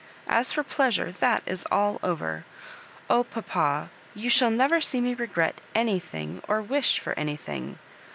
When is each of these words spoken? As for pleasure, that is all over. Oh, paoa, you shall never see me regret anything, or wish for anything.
As 0.27 0.51
for 0.53 0.63
pleasure, 0.63 1.11
that 1.19 1.43
is 1.45 1.63
all 1.69 1.99
over. 2.01 2.43
Oh, 3.07 3.23
paoa, 3.23 3.89
you 4.15 4.31
shall 4.31 4.49
never 4.49 4.81
see 4.81 4.99
me 4.99 5.13
regret 5.13 5.61
anything, 5.75 6.41
or 6.47 6.59
wish 6.59 6.97
for 6.97 7.13
anything. 7.19 7.77